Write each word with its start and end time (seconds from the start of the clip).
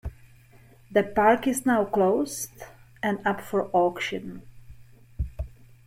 The 0.89 1.03
park 1.03 1.45
is 1.45 1.63
now 1.63 1.85
closed, 1.85 2.63
and 3.03 3.19
up 3.23 3.39
for 3.39 3.67
auction. 3.71 4.41